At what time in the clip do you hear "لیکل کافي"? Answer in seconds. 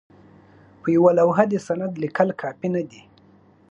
2.03-2.67